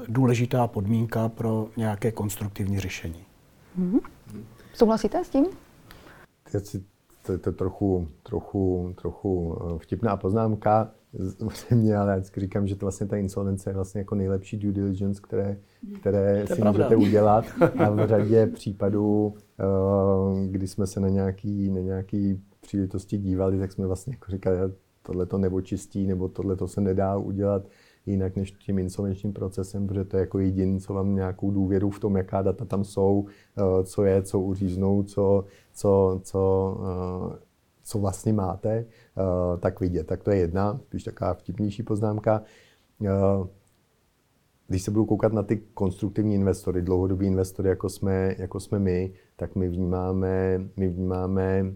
[0.08, 3.26] důležitá podmínka pro nějaké konstruktivní řešení.
[3.78, 4.00] Hmm.
[4.74, 5.46] Souhlasíte s tím?
[6.54, 6.84] Já si,
[7.26, 10.92] to je to trochu, trochu, trochu vtipná poznámka
[11.72, 14.74] mě, ale já vždycky říkám, že to vlastně ta insolvence je vlastně jako nejlepší due
[14.74, 15.58] diligence, které,
[16.00, 16.72] které si pravda.
[16.72, 17.46] můžete udělat.
[17.78, 23.72] A v řadě případů, eh, kdy jsme se na nějaký, na nějaký příležitosti dívali, tak
[23.72, 24.58] jsme vlastně jako říkali,
[25.04, 27.64] tohle to neočistí, nebo tohle to se nedá udělat
[28.06, 32.00] jinak než tím insolvenčním procesem, protože to je jako jediný, co vám nějakou důvěru v
[32.00, 33.26] tom, jaká data tam jsou,
[33.58, 36.78] eh, co je, co uříznou, co, co, co
[37.34, 37.54] eh,
[37.86, 40.08] co vlastně máte, eh, tak vidět.
[40.08, 42.44] Tak to je jedna, spíš taková vtipnější poznámka.
[44.68, 49.14] Když se budu koukat na ty konstruktivní investory, dlouhodobí investory, jako jsme, jako jsme my,
[49.36, 51.74] tak my vnímáme, my vnímáme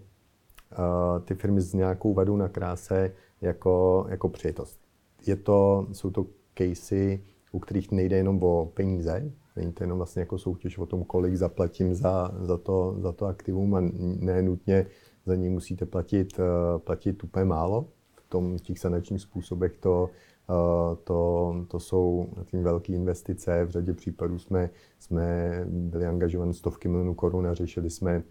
[1.26, 4.80] ty firmy s nějakou vadou na kráse jako, jako přijetost.
[5.28, 6.26] Je to, jsou to
[6.58, 7.20] casey,
[7.52, 11.36] u kterých nejde jenom o peníze, není to jenom vlastně jako soutěž o tom, kolik
[11.36, 13.82] zaplatím za, za, to, za to aktivum a
[14.20, 14.86] ne nutně
[15.26, 16.46] za ní musíte platit, uh,
[16.80, 17.86] platit úplně málo.
[18.16, 20.10] V tom, v těch sanačních způsobech to,
[20.50, 23.66] uh, to, to jsou tím velké investice.
[23.66, 28.24] V řadě případů jsme, jsme byli angažovaní stovky milionů korun a řešili jsme,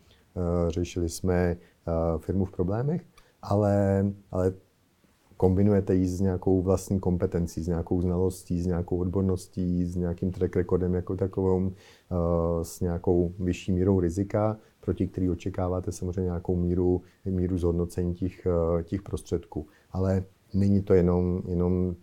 [0.68, 1.56] řešili jsme
[2.18, 3.02] firmu v problémech.
[3.42, 4.52] Ale, ale
[5.36, 10.56] kombinujete ji s nějakou vlastní kompetencí, s nějakou znalostí, s nějakou odborností, s nějakým track
[10.56, 17.02] recordem jako takovou, eh, s nějakou vyšší mírou rizika, proti který očekáváte samozřejmě nějakou míru,
[17.24, 19.66] míru zhodnocení těch, eh, těch prostředků.
[19.92, 21.94] Ale není to jenom, jenom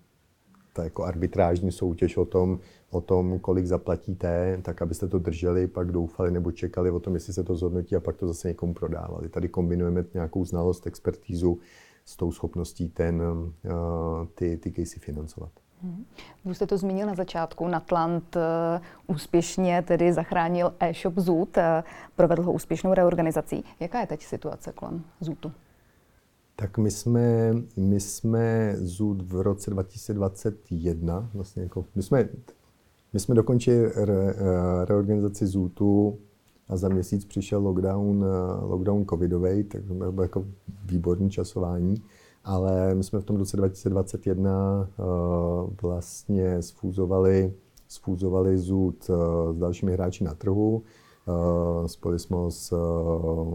[0.73, 2.59] ta jako arbitrážní soutěž o tom,
[2.89, 7.33] o tom, kolik zaplatíte, tak abyste to drželi, pak doufali nebo čekali o tom, jestli
[7.33, 9.29] se to zhodnotí a pak to zase někomu prodávali.
[9.29, 11.59] Tady kombinujeme nějakou znalost, expertízu
[12.05, 13.21] s tou schopností ten,
[13.65, 13.69] eh,
[14.35, 15.51] ty, ty casey financovat.
[15.83, 16.05] Hmm.
[16.43, 21.83] Už jste to zmínil na začátku, Natlant eh, úspěšně tedy zachránil e-shop Zoot, eh,
[22.15, 23.63] provedl ho úspěšnou reorganizací.
[23.79, 25.51] Jaká je teď situace kolem Zootu?
[26.63, 32.29] Tak my jsme, my jsme Zoot v roce 2021, vlastně jako, my jsme,
[33.13, 34.33] my jsme dokončili re,
[34.85, 36.17] reorganizaci Zootu
[36.67, 40.45] a za měsíc přišel lockdown, eh, lockdown covidový, tak to bylo jako
[40.85, 41.95] výborný časování.
[42.43, 47.53] Ale my jsme v tom roce 2021 uh, eh, vlastně sfúzovali,
[47.87, 49.15] sfúzovali ZUD uh,
[49.53, 50.83] s dalšími hráči na trhu.
[51.27, 52.73] Uh, spojili jsme s,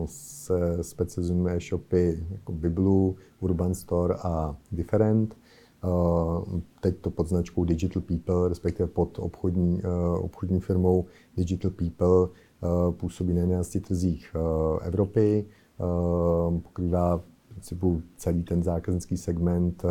[0.06, 5.36] se specializujeme e-shopy jako Biblu, Urban Store a Different.
[5.84, 12.28] Uh, teď to pod značkou Digital People, respektive pod obchodní, uh, obchodní firmou Digital People
[12.62, 19.82] Eh, působí na 11 trzích eh, Evropy, eh, pokrývá principu celý ten zákaznický segment,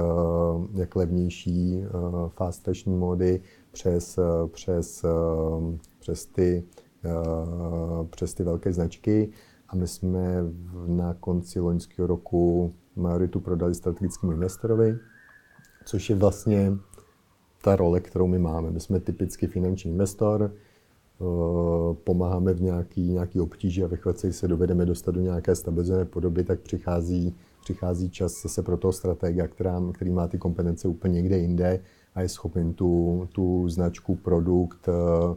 [0.74, 1.84] jak levnější
[2.30, 4.20] fast fashion módy přes,
[4.52, 5.06] přes,
[6.00, 6.64] přes, ty,
[8.10, 9.30] přes ty velké značky.
[9.70, 10.44] A my jsme
[10.88, 14.98] na konci loňského roku majoritu prodali strategickému investorovi,
[15.86, 16.74] což je vlastně
[17.62, 18.72] ta role, kterou my máme.
[18.72, 20.52] My jsme typicky finanční investor,
[21.22, 26.06] Eh, pomáháme v nějaký, nějaký obtíži a ve chvíli se dovedeme dostat do nějaké stabilizované
[26.06, 31.14] podoby, tak přichází, přichází čas zase pro toho stratega, která, který má ty kompetence úplně
[31.14, 31.80] někde jinde
[32.16, 35.36] a je schopen tu, tu značku, produkt, uh,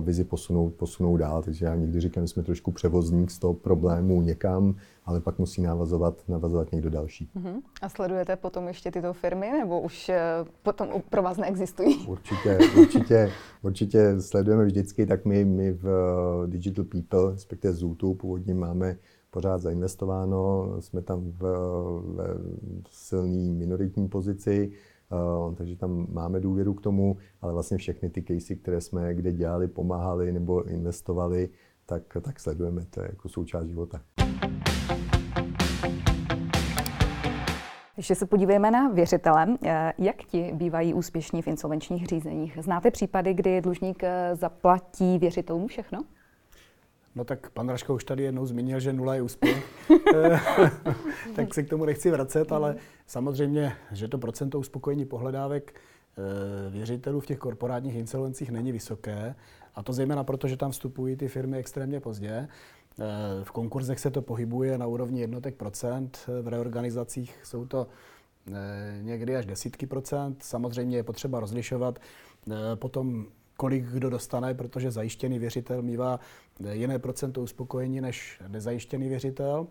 [0.00, 1.42] vizi posunout, posunout dál.
[1.42, 5.62] Takže já někdy říkám, že jsme trošku převozník z toho problému někam, ale pak musí
[5.62, 7.30] navazovat, navazovat někdo další.
[7.36, 7.62] Uh-huh.
[7.82, 10.20] A sledujete potom ještě tyto firmy, nebo už eh,
[10.62, 12.06] potom pro vás neexistují?
[12.06, 13.32] Určitě, určitě,
[13.62, 18.96] určitě sledujeme vždycky, tak my, my v eh, Digital People, respektive Zootu, původně máme
[19.30, 21.42] pořád zainvestováno, jsme tam v,
[22.88, 24.70] v silné minoritní pozici,
[25.56, 29.68] takže tam máme důvěru k tomu, ale vlastně všechny ty casey, které jsme kde dělali,
[29.68, 31.48] pomáhali nebo investovali,
[31.86, 34.00] tak, tak sledujeme, to je jako součást života.
[37.96, 39.46] Ještě se podívejme na věřitele.
[39.64, 42.58] Eh, jak ti bývají úspěšní v insolvenčních řízeních?
[42.60, 46.04] Znáte případy, kdy dlužník eh, zaplatí věřitelům všechno?
[47.16, 49.88] No tak pan Raško už tady jednou zmínil, že nula je úspěch,
[51.36, 52.76] tak se k tomu nechci vracet, ale
[53.06, 59.34] samozřejmě, že to procento uspokojení pohledávek eh, věřitelů v těch korporátních insolvencích není vysoké,
[59.74, 62.30] a to zejména proto, že tam vstupují ty firmy extrémně pozdě.
[62.30, 62.48] Eh,
[63.42, 67.86] v konkurzech se to pohybuje na úrovni jednotek procent, v reorganizacích jsou to
[68.52, 70.42] eh, někdy až desítky procent.
[70.42, 71.98] Samozřejmě je potřeba rozlišovat
[72.74, 73.26] potom
[73.56, 76.20] kolik kdo dostane, protože zajištěný věřitel mývá
[76.72, 79.66] jiné procento uspokojení než nezajištěný věřitel,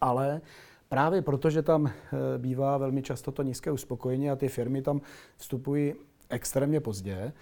[0.00, 0.40] ale
[0.88, 1.92] právě protože tam eh,
[2.38, 5.00] bývá velmi často to nízké uspokojení a ty firmy tam
[5.36, 5.94] vstupují
[6.28, 7.32] extrémně pozdě,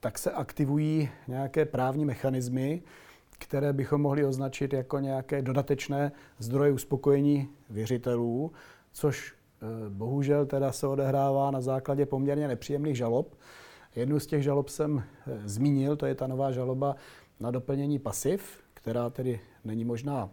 [0.00, 2.82] tak se aktivují nějaké právní mechanismy,
[3.38, 8.52] které bychom mohli označit jako nějaké dodatečné zdroje uspokojení věřitelů,
[8.92, 13.34] což eh, bohužel teda se odehrává na základě poměrně nepříjemných žalob,
[13.96, 16.96] Jednu z těch žalob jsem eh, zmínil, to je ta nová žaloba
[17.40, 20.30] na doplnění pasiv, která tedy není možná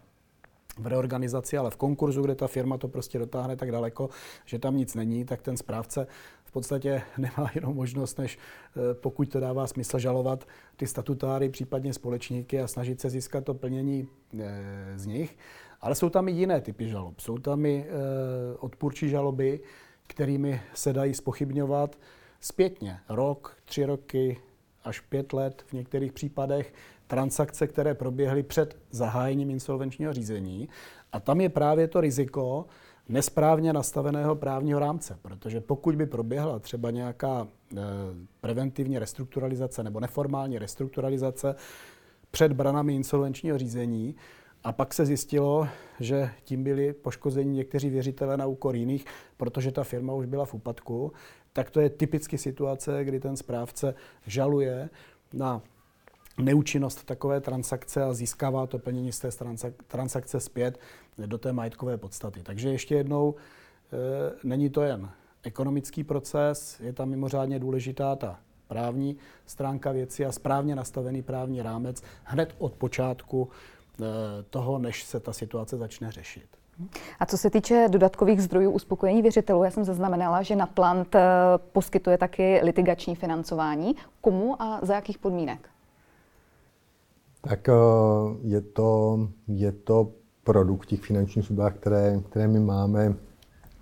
[0.78, 4.10] v reorganizaci, ale v konkurzu, kde ta firma to prostě dotáhne tak daleko,
[4.45, 6.07] že tam nic není, tak ten správce
[6.43, 11.93] v podstatě nemá jenom možnost, než eh, pokud to dává smysl žalovat ty statutáry, případně
[11.93, 14.07] společníky a snažit se získat to plnění
[14.39, 15.38] eh, z nich.
[15.82, 17.20] Ale jsou tam i jiné typy žalob.
[17.20, 17.86] Jsou tam i
[18.60, 19.60] odpůrčí žaloby,
[20.07, 21.95] kterými se dají spochybňovat
[22.40, 24.38] zpětně rok, tři roky
[24.84, 26.74] až pět let v některých případech
[27.08, 30.70] transakce, které proběhly před zahájením insolvenčního řízení.
[31.12, 32.66] A tam je právě to riziko
[33.10, 37.78] nesprávně nastaveného právního rámce, protože pokud by proběhla třeba nějaká e,
[38.42, 41.56] preventivní restrukturalizace nebo neformální restrukturalizace
[42.32, 44.16] před branami insolvenčního řízení,
[44.64, 45.68] a pak se zjistilo,
[46.00, 49.06] že tím byli poškozeni někteří věřitelé na úkor jiných,
[49.38, 51.12] protože ta firma už byla v úpadku,
[51.54, 53.95] tak to je typicky situace, kdy ten správce
[54.26, 54.89] žaluje
[55.34, 55.62] na
[56.38, 59.30] neúčinnost takové transakce a získává to plnění z té
[59.88, 60.80] transakce zpět
[61.26, 62.39] do té majetkové podstaty.
[62.43, 65.10] Takže ještě jednou, e, není to jen
[65.43, 72.04] ekonomický proces, je tam mimořádně důležitá ta právní stránka věci a správně nastavený právní rámec
[72.24, 74.04] hned od počátku e,
[74.43, 76.59] toho, než se ta situace začne řešit.
[77.20, 81.22] A co se týče dodatkových zdrojů uspokojení věřitelů, já jsem zaznamenala, že Natlant e,
[81.72, 83.96] poskytuje taky litigační financování.
[84.22, 85.70] Komu a za jakých podmínek?
[87.42, 87.74] Tak eh,
[88.44, 90.12] je to, je to
[90.44, 93.16] produkt těch finančních službách, které, které my máme.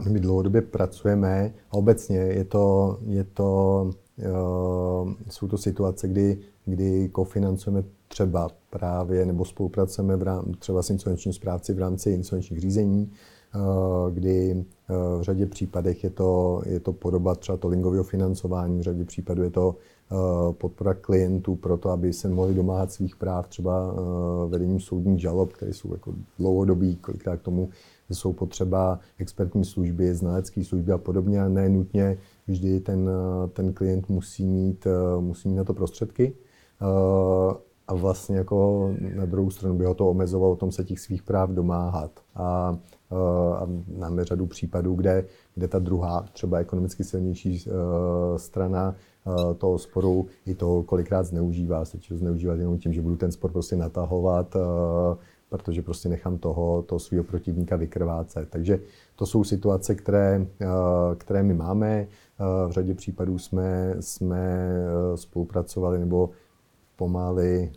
[0.09, 7.09] My dlouhodobě pracujeme a obecně je to, je to, uh, jsou to situace, kdy, kdy
[7.09, 13.11] kofinancujeme třeba právě nebo spolupracujeme v rám, třeba s insolvenčním správci v rámci insolvenčních řízení,
[13.55, 13.61] uh,
[14.11, 18.81] kdy uh, v řadě případech je to, je to podoba třeba to lingového financování, v
[18.81, 19.75] řadě případů je to
[20.11, 25.21] Eh, podpora klientů pro to, aby se mohli domáhat svých práv, třeba eh, vedením soudních
[25.21, 27.69] žalob, které jsou jako dlouhodobý, kolikrát k tomu
[28.11, 33.73] jsou potřeba expertní služby, znalecké služby a podobně, a ne nutně vždy ten, eh, ten
[33.73, 34.87] klient musí mít,
[35.19, 36.33] musí mít na to prostředky.
[37.87, 41.49] A vlastně jako na druhou stranu by ho to omezovalo tom se těch svých práv
[41.49, 42.11] domáhat.
[42.35, 42.77] A,
[43.55, 43.67] a
[43.97, 45.25] máme řadu případů, kde,
[45.55, 47.65] kde ta druhá, třeba ekonomicky silnější
[48.37, 48.95] strana,
[49.27, 51.85] Eh, toho sporu i to kolikrát zneužívá.
[51.85, 54.55] Se to zneužívat jenom tím, že budu ten spor prostě natahovat,
[55.49, 58.49] protože prostě nechám toho, toho svého protivníka vykrvácet.
[58.49, 58.79] Takže
[59.15, 60.47] to jsou situace, které,
[61.17, 62.07] které my máme.
[62.67, 64.69] V řadě případů jsme, jsme
[65.15, 66.29] spolupracovali nebo
[66.97, 67.71] pomáhali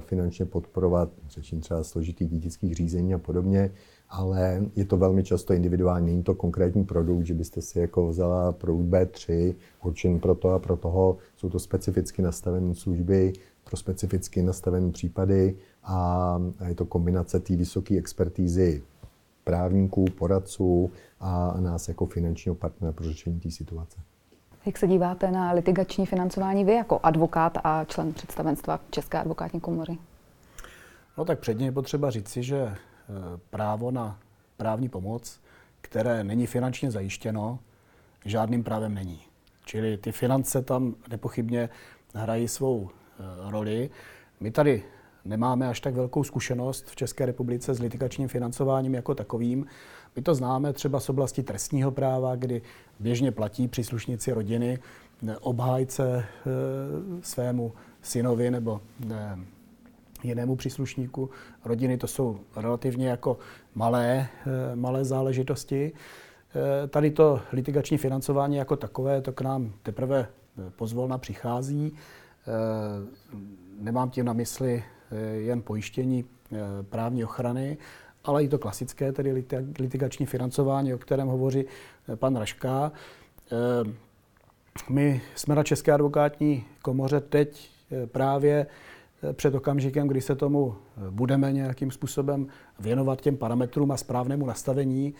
[0.00, 3.70] finančně podporovat, řečím třeba složitých dětických řízení a podobně,
[4.08, 6.06] ale je to velmi často individuální.
[6.06, 9.54] Není to konkrétní produkt, že byste si jako vzala produkt B3,
[9.84, 11.16] určen pro to a pro toho.
[11.36, 13.32] Jsou to specificky nastavené služby
[13.64, 18.82] pro specificky nastavené případy a je to kombinace té vysoké expertízy
[19.44, 20.90] právníků, poradců
[21.20, 23.98] a nás jako finančního partnera pro řešení té situace.
[24.66, 29.98] Jak se díváte na litigační financování vy jako advokát a člen představenstva České advokátní komory?
[31.18, 32.76] No tak předně je potřeba říci, že
[33.10, 34.18] Eh, právo na
[34.56, 35.40] právní pomoc,
[35.80, 37.58] které není finančně zajištěno,
[38.24, 39.20] žádným právem není.
[39.64, 41.68] Čili ty finance tam nepochybně
[42.14, 43.90] hrají svou eh, roli.
[44.40, 44.82] My tady
[45.24, 49.66] nemáme až tak velkou zkušenost v České republice s litigačním financováním jako takovým.
[50.16, 52.62] My to známe třeba z oblasti trestního práva, kdy
[53.00, 54.78] běžně platí příslušníci rodiny
[55.28, 56.24] eh, obhájce
[57.22, 58.80] svému synovi nebo
[60.22, 61.30] jinému příslušníku
[61.64, 61.98] rodiny.
[61.98, 63.38] To jsou relativně jako
[63.74, 65.92] malé, eh, malé záležitosti.
[65.94, 71.92] Eh, tady to litigační financování jako takové, to k nám teprve eh, pozvolna přichází.
[73.80, 74.84] Nemám tím na mysli
[75.32, 76.24] jen pojištění
[76.82, 77.78] právní ochrany,
[78.24, 79.44] ale i to klasické, tedy
[79.78, 81.64] litigační financování, o kterém hovoří
[82.14, 82.92] pan Raška.
[84.88, 87.70] My jsme na České advokátní komoře teď
[88.06, 88.66] právě
[89.32, 90.74] před okamžikem, kdy se tomu
[91.10, 92.46] budeme nějakým způsobem
[92.78, 95.14] věnovat těm parametrům a správnému nastavení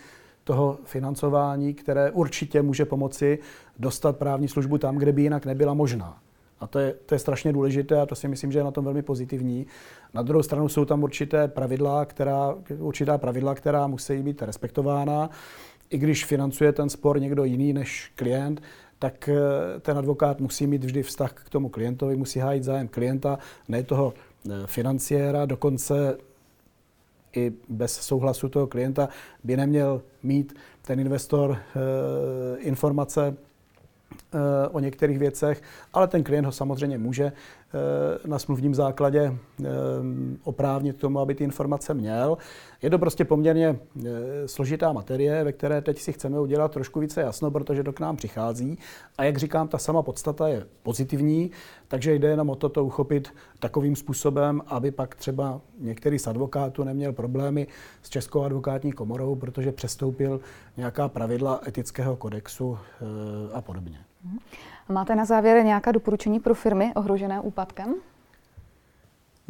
[0.44, 3.38] toho financování, které určitě může pomoci
[3.78, 6.18] dostat právní službu tam, kde by jinak nebyla možná.
[6.60, 8.84] A to je, to je strašně důležité a to si myslím, že je na tom
[8.84, 9.66] velmi pozitivní.
[10.14, 15.30] Na druhou stranu jsou tam určité pravidla, která, určitá pravidla, která musí být respektována.
[15.90, 18.62] I když financuje ten spor někdo jiný než klient,
[18.98, 23.38] tak eh, ten advokát musí mít vždy vztah k tomu klientovi, musí hájit zájem klienta,
[23.68, 26.16] ne toho eh, financiéra, dokonce
[27.36, 29.08] i bez souhlasu toho klienta
[29.44, 33.36] by neměl mít ten investor eh, informace
[34.70, 35.62] o některých věcech,
[35.92, 37.32] ale ten klient ho samozřejmě může
[38.26, 39.34] na smluvním základě
[40.44, 42.38] oprávnit k tomu, aby ty informace měl.
[42.82, 43.78] Je to prostě poměrně
[44.46, 48.16] složitá materie, ve které teď si chceme udělat trošku více jasno, protože to k nám
[48.16, 48.78] přichází.
[49.18, 51.50] A jak říkám, ta sama podstata je pozitivní,
[51.88, 53.28] takže jde jenom o to, to uchopit
[53.58, 57.66] takovým způsobem, aby pak třeba některý z advokátů neměl problémy
[58.02, 60.40] s Českou advokátní komorou, protože přestoupil
[60.76, 62.78] nějaká pravidla etického kodexu
[63.52, 63.98] a podobně.
[64.88, 67.94] Máte na závěr nějaká doporučení pro firmy ohrožené úpadkem?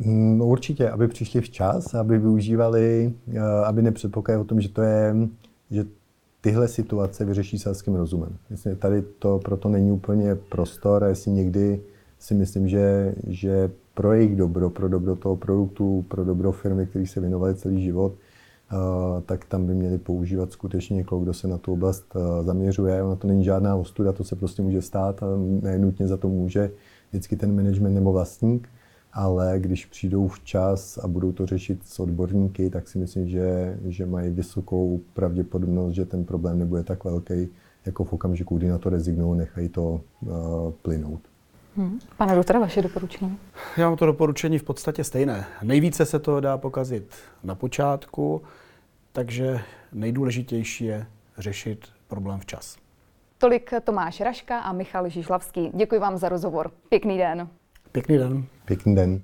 [0.04, 5.14] No určitě, aby přišli včas, aby využívali, eh, aby nepředpokládali o tom, že to je,
[5.70, 5.84] že
[6.40, 8.36] tyhle situace vyřeší selským rozumem.
[8.50, 11.80] Myslím, tady to proto není úplně prostor, jestli někdy
[12.18, 17.06] si myslím, že, že pro jejich dobro, pro dobro toho produktu, pro dobro firmy, který
[17.06, 18.12] se věnovali celý život,
[18.72, 23.02] Eh, tak tam by měli používat skutečně někoho, kdo se na tu oblast eh, zaměřuje.
[23.02, 25.26] Ona to není žádná ostuda, to se prostě může stát a
[25.62, 26.70] nenutně za to může
[27.10, 28.68] vždycky ten management nebo vlastník,
[29.12, 34.06] ale když přijdou včas a budou to řešit s odborníky, tak si myslím, že, že
[34.06, 37.48] mají vysokou pravděpodobnost, že ten problém nebude tak velký,
[37.86, 40.30] jako v okamžiku, kdy na to rezignují, nechají to uh,
[40.82, 41.20] plynout.
[41.76, 41.98] Hmm.
[42.16, 43.38] Pane doktora, vaše doporučení?
[43.76, 45.44] Já mám to doporučení v podstatě stejné.
[45.62, 48.42] Nejvíce se to dá pokazit na počátku,
[49.12, 49.60] takže
[49.92, 51.06] nejdůležitější je
[51.38, 52.76] řešit problém včas.
[53.38, 55.70] Tolik Tomáš Raška a Michal Žižlavský.
[55.74, 56.70] Děkuji vám za rozhovor.
[56.88, 57.48] Pěkný den.
[57.92, 58.44] Pěkný den.
[58.64, 59.22] Pěkný den.